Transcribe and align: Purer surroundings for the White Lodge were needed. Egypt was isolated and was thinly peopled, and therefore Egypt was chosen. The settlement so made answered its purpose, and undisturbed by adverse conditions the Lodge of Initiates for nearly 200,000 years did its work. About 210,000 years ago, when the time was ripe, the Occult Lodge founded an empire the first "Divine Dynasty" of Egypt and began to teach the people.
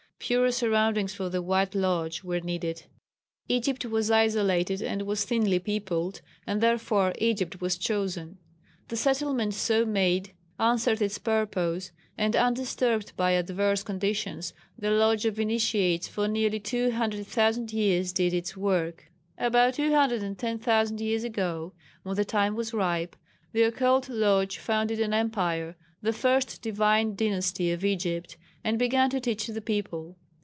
Purer 0.23 0.51
surroundings 0.51 1.15
for 1.15 1.29
the 1.29 1.41
White 1.41 1.73
Lodge 1.73 2.23
were 2.23 2.39
needed. 2.39 2.83
Egypt 3.47 3.83
was 3.85 4.11
isolated 4.11 4.79
and 4.79 5.01
was 5.01 5.25
thinly 5.25 5.57
peopled, 5.57 6.21
and 6.45 6.61
therefore 6.61 7.11
Egypt 7.17 7.59
was 7.59 7.75
chosen. 7.75 8.37
The 8.89 8.95
settlement 8.95 9.55
so 9.55 9.83
made 9.83 10.33
answered 10.59 11.01
its 11.01 11.17
purpose, 11.17 11.91
and 12.19 12.35
undisturbed 12.35 13.17
by 13.17 13.31
adverse 13.31 13.81
conditions 13.81 14.53
the 14.77 14.91
Lodge 14.91 15.25
of 15.25 15.39
Initiates 15.39 16.07
for 16.07 16.27
nearly 16.27 16.59
200,000 16.59 17.73
years 17.73 18.13
did 18.13 18.31
its 18.31 18.55
work. 18.55 19.11
About 19.39 19.73
210,000 19.73 21.01
years 21.01 21.23
ago, 21.23 21.73
when 22.03 22.15
the 22.15 22.23
time 22.23 22.55
was 22.55 22.75
ripe, 22.75 23.15
the 23.53 23.63
Occult 23.63 24.07
Lodge 24.07 24.59
founded 24.59 24.99
an 24.99 25.15
empire 25.15 25.75
the 26.03 26.13
first 26.13 26.61
"Divine 26.61 27.15
Dynasty" 27.15 27.69
of 27.71 27.83
Egypt 27.83 28.37
and 28.63 28.77
began 28.79 29.09
to 29.09 29.19
teach 29.19 29.47
the 29.47 29.61
people. 29.61 30.15